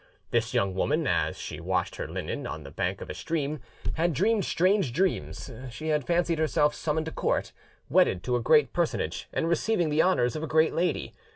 This 0.31 0.51
young 0.55 0.73
woman, 0.73 1.05
as 1.05 1.37
she 1.37 1.59
washed 1.59 1.97
her 1.97 2.07
linen 2.07 2.47
on 2.47 2.63
the 2.63 2.71
bank 2.71 3.01
of 3.01 3.09
a 3.11 3.13
stream, 3.13 3.59
had 3.93 4.13
dreamed 4.13 4.45
strange 4.45 4.93
dreams: 4.93 5.51
she 5.69 5.89
had 5.89 6.07
fancied 6.07 6.39
herself 6.39 6.73
summoned 6.73 7.05
to 7.05 7.11
court, 7.11 7.51
wedded 7.87 8.23
to 8.23 8.35
a 8.35 8.41
great 8.41 8.73
personage, 8.73 9.27
and 9.31 9.47
receiving 9.47 9.91
the 9.91 10.01
honours 10.01 10.35
of 10.35 10.41
a 10.41 10.47
great 10.47 10.73
lady. 10.73 11.13